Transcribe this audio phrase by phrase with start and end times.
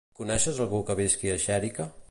[0.19, 1.91] Coneixes algú que visqui a Xèrica?